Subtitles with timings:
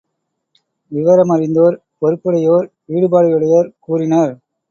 [0.91, 2.65] விவர மறிந்தோர், பொறுப்புடையோர்,
[2.89, 4.33] ஈடுபாடுடையோர் கூறினர்.